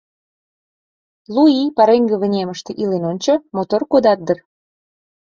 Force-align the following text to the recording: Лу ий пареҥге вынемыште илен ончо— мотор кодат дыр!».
Лу 1.33 1.43
ий 1.61 1.69
пареҥге 1.77 2.15
вынемыште 2.21 2.71
илен 2.81 3.03
ончо— 3.11 3.33
мотор 3.55 3.81
кодат 3.91 4.19
дыр!». 4.27 4.39